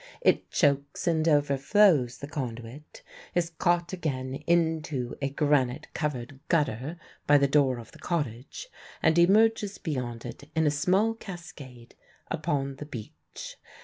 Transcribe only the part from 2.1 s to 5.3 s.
the conduit, is caught again into a